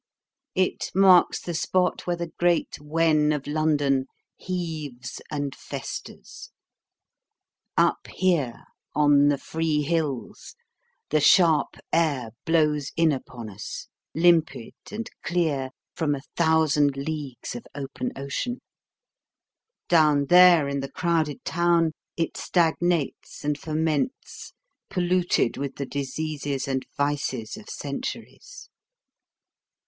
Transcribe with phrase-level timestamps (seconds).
[0.55, 6.49] It marks the spot where the great wen of London heaves and festers.
[7.77, 8.63] Up here
[8.95, 10.55] on the free hills,
[11.11, 17.67] the sharp air blows in upon us, limpid and clear from a thousand leagues of
[17.75, 18.59] open ocean;
[19.87, 24.51] down there in the crowded town, it stagnates and ferments,
[24.89, 28.67] polluted with the diseases and vices of centuries.